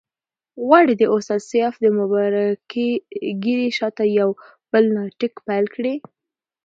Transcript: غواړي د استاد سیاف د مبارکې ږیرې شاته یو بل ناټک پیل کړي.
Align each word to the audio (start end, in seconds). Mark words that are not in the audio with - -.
غواړي 0.67 0.93
د 0.97 1.03
استاد 1.15 1.41
سیاف 1.51 1.75
د 1.83 1.87
مبارکې 1.99 2.87
ږیرې 3.43 3.69
شاته 3.77 4.03
یو 4.19 4.29
بل 4.71 4.83
ناټک 4.95 5.33
پیل 5.47 5.65
کړي. 5.75 5.95